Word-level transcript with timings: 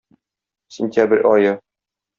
Сентябрь 0.77 1.23
ае. 1.35 1.53